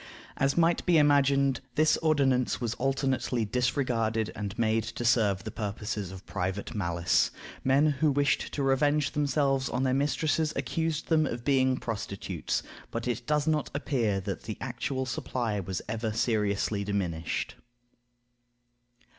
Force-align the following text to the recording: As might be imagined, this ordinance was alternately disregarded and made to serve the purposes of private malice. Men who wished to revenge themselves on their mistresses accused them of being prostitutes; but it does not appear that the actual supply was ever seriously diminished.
As 0.35 0.57
might 0.57 0.83
be 0.87 0.97
imagined, 0.97 1.61
this 1.75 1.95
ordinance 1.97 2.59
was 2.59 2.73
alternately 2.79 3.45
disregarded 3.45 4.31
and 4.35 4.57
made 4.57 4.83
to 4.85 5.05
serve 5.05 5.43
the 5.43 5.51
purposes 5.51 6.11
of 6.11 6.25
private 6.25 6.73
malice. 6.73 7.29
Men 7.63 7.85
who 8.01 8.09
wished 8.09 8.51
to 8.55 8.63
revenge 8.63 9.11
themselves 9.11 9.69
on 9.69 9.83
their 9.83 9.93
mistresses 9.93 10.53
accused 10.55 11.09
them 11.09 11.27
of 11.27 11.45
being 11.45 11.77
prostitutes; 11.77 12.63
but 12.89 13.07
it 13.07 13.27
does 13.27 13.45
not 13.45 13.69
appear 13.75 14.19
that 14.19 14.41
the 14.45 14.57
actual 14.59 15.05
supply 15.05 15.59
was 15.59 15.83
ever 15.87 16.11
seriously 16.11 16.83
diminished. 16.83 17.53